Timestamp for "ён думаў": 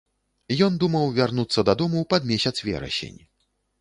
0.67-1.05